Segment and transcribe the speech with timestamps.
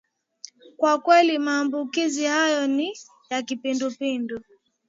[0.77, 2.93] kwa kweli maambukizi hayo ni
[3.29, 4.41] ya kipindupindu